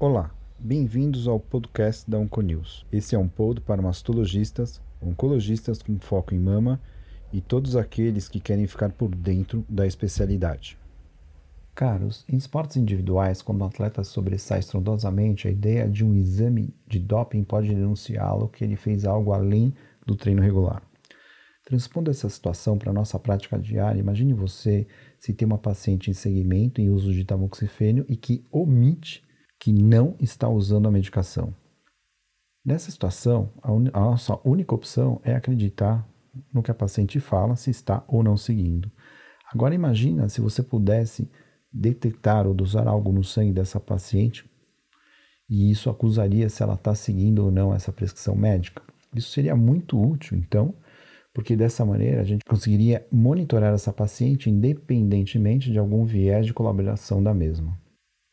[0.00, 2.86] Olá, bem-vindos ao podcast da Onconews.
[2.90, 6.80] Esse é um pod para mastologistas, oncologistas com foco em mama
[7.30, 10.78] e todos aqueles que querem ficar por dentro da especialidade.
[11.74, 16.98] Caros, em esportes individuais, quando o atleta sobressai estrondosamente, a ideia de um exame de
[16.98, 19.74] doping pode denunciá-lo que ele fez algo além
[20.06, 20.82] do treino regular.
[21.66, 24.86] Transpondo essa situação para a nossa prática diária, imagine você
[25.18, 29.24] se tem uma paciente em segmento em uso de tamoxifênio e que omite
[29.58, 31.52] que não está usando a medicação.
[32.64, 33.88] Nessa situação, a, un...
[33.92, 36.08] a nossa única opção é acreditar
[36.54, 38.88] no que a paciente fala, se está ou não seguindo.
[39.52, 41.28] Agora imagina se você pudesse
[41.72, 44.48] detectar ou dosar algo no sangue dessa paciente
[45.50, 48.82] e isso acusaria se ela está seguindo ou não essa prescrição médica.
[49.12, 50.72] Isso seria muito útil, então,
[51.36, 57.22] porque dessa maneira a gente conseguiria monitorar essa paciente independentemente de algum viés de colaboração
[57.22, 57.78] da mesma.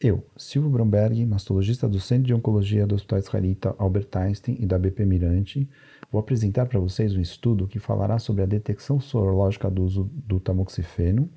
[0.01, 4.79] Eu, Silvio Bromberg, mastologista do Centro de Oncologia do Hospital Israelita Albert Einstein e da
[4.79, 5.69] BP Mirante,
[6.09, 10.39] vou apresentar para vocês um estudo que falará sobre a detecção sorológica do uso do
[10.39, 11.29] tamoxifeno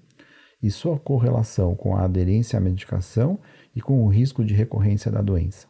[0.63, 3.41] e sua correlação com a aderência à medicação
[3.75, 5.67] e com o risco de recorrência da doença.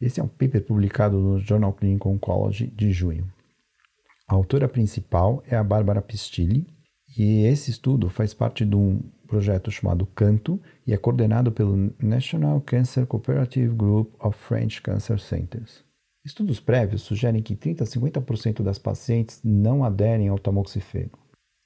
[0.00, 3.30] Esse é um paper publicado no Journal Clinical Oncology de junho.
[4.26, 6.66] A autora principal é a Bárbara Pistilli,
[7.16, 12.60] e esse estudo faz parte de um projeto chamado CANTO e é coordenado pelo National
[12.60, 15.84] Cancer Cooperative Group of French Cancer Centers.
[16.24, 21.12] Estudos prévios sugerem que 30 a 50% das pacientes não aderem ao tamoxifeno.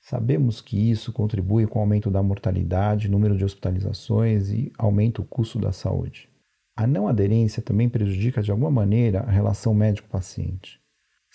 [0.00, 5.24] Sabemos que isso contribui com o aumento da mortalidade, número de hospitalizações e aumenta o
[5.24, 6.28] custo da saúde.
[6.76, 10.77] A não aderência também prejudica de alguma maneira a relação médico-paciente.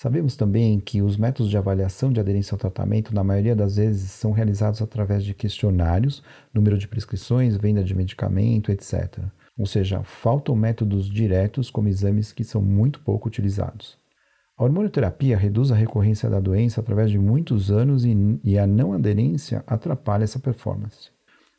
[0.04, 4.12] Sabemos também que os métodos de avaliação de aderência ao tratamento, na maioria das vezes,
[4.12, 6.22] são realizados através de questionários,
[6.54, 9.20] número de prescrições, venda de medicamento, etc.
[9.58, 13.98] Ou seja, faltam métodos diretos como exames que são muito pouco utilizados.
[14.58, 18.14] A hormonioterapia reduz a recorrência da doença através de muitos anos e,
[18.44, 21.12] e a não aderência atrapalha essa performance.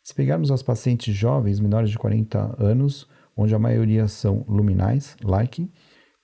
[0.02, 5.66] Se pegarmos as pacientes jovens menores de 40 anos, onde a maioria são luminais, like,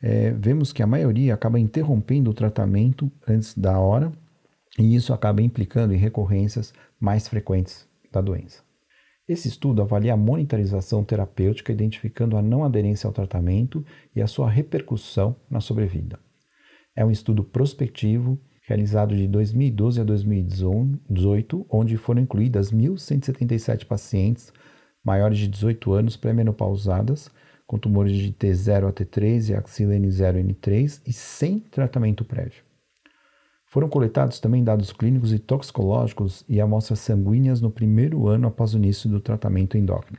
[0.02, 4.10] é, vemos que a maioria acaba interrompendo o tratamento antes da hora
[4.78, 8.62] e isso acaba implicando em recorrências mais frequentes da doença.
[9.28, 13.84] Esse estudo avalia a monitorização terapêutica, identificando a não aderência ao tratamento
[14.16, 16.18] e a sua repercussão na sobrevida.
[16.96, 24.52] É um estudo prospectivo realizado de 2012 a 2018, onde foram incluídas 1.177 pacientes
[25.04, 27.30] maiores de 18 anos pré-menopausadas
[27.70, 32.64] com tumores de T0 a T3 e axila N0 N3 e sem tratamento prévio.
[33.64, 38.76] Foram coletados também dados clínicos e toxicológicos e amostras sanguíneas no primeiro ano após o
[38.76, 40.18] início do tratamento endócrino.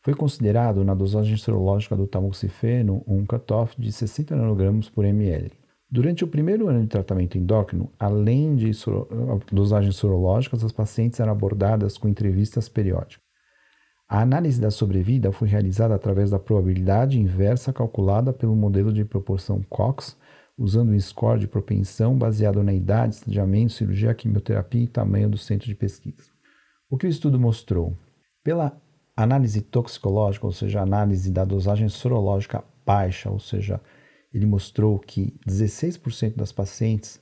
[0.00, 5.52] Foi considerado na dosagem serológica do tamoxifeno um cutoff de 60 nanogramos por ml.
[5.90, 8.70] Durante o primeiro ano de tratamento endócrino, além de
[9.52, 13.27] dosagens sorológicas, as pacientes eram abordadas com entrevistas periódicas.
[14.08, 19.62] A análise da sobrevida foi realizada através da probabilidade inversa calculada pelo modelo de proporção
[19.68, 20.16] Cox,
[20.56, 25.68] usando um score de propensão baseado na idade, estadiamento, cirurgia, quimioterapia e tamanho do centro
[25.68, 26.30] de pesquisa.
[26.88, 27.94] O que o estudo mostrou?
[28.42, 28.80] Pela
[29.14, 33.78] análise toxicológica, ou seja, análise da dosagem sorológica baixa, ou seja,
[34.32, 37.20] ele mostrou que 16% das pacientes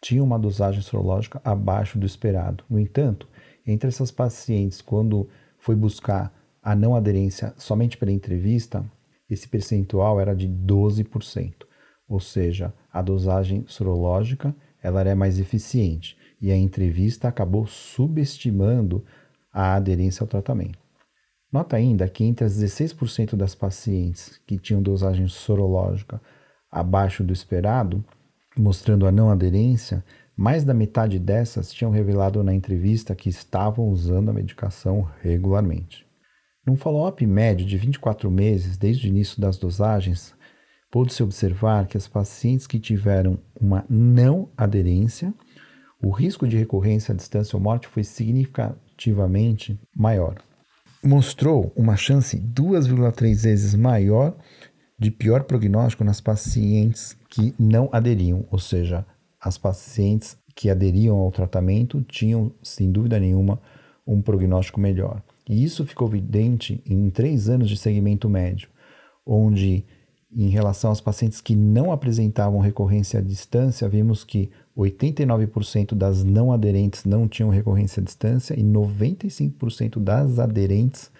[0.00, 2.62] tinham uma dosagem sorológica abaixo do esperado.
[2.70, 3.26] No entanto,
[3.66, 5.28] entre essas pacientes, quando
[5.68, 8.82] foi buscar a não aderência somente pela entrevista,
[9.28, 11.52] esse percentual era de 12%,
[12.08, 19.04] ou seja, a dosagem sorológica ela era mais eficiente e a entrevista acabou subestimando
[19.52, 20.78] a aderência ao tratamento.
[21.52, 26.18] Nota ainda que entre as 16% das pacientes que tinham dosagem sorológica
[26.72, 28.02] abaixo do esperado,
[28.56, 30.02] mostrando a não aderência,
[30.38, 36.06] mais da metade dessas tinham revelado na entrevista que estavam usando a medicação regularmente.
[36.64, 40.32] Num follow-up médio de 24 meses desde o início das dosagens,
[40.92, 45.34] pôde-se observar que as pacientes que tiveram uma não aderência,
[46.00, 50.36] o risco de recorrência à distância ou morte foi significativamente maior.
[51.02, 54.36] Mostrou uma chance 2,3 vezes maior
[54.96, 59.04] de pior prognóstico nas pacientes que não aderiam, ou seja,
[59.40, 63.60] as pacientes que aderiam ao tratamento tinham, sem dúvida nenhuma,
[64.06, 65.22] um prognóstico melhor.
[65.48, 68.68] E isso ficou evidente em três anos de segmento médio,
[69.24, 69.84] onde,
[70.34, 76.52] em relação aos pacientes que não apresentavam recorrência à distância, vimos que 89% das não
[76.52, 81.10] aderentes não tinham recorrência à distância e 95% das aderentes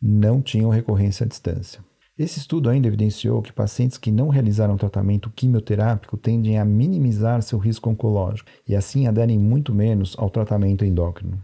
[0.00, 1.80] não tinham recorrência à distância.
[2.18, 7.58] Esse estudo ainda evidenciou que pacientes que não realizaram tratamento quimioterápico tendem a minimizar seu
[7.58, 11.38] risco oncológico e assim aderem muito menos ao tratamento endócrino.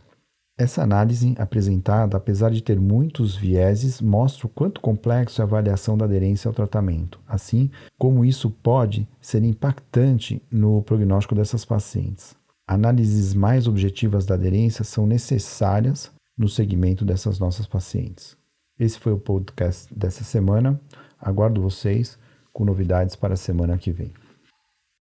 [0.56, 5.96] Essa análise apresentada, apesar de ter muitos vieses, mostra o quanto complexo é a avaliação
[5.96, 12.34] da aderência ao tratamento, assim como isso pode ser impactante no prognóstico dessas pacientes.
[12.66, 18.40] Análises mais objetivas da aderência são necessárias no segmento dessas nossas pacientes.
[18.82, 20.80] Esse foi o podcast dessa semana.
[21.16, 22.18] Aguardo vocês
[22.52, 24.12] com novidades para a semana que vem.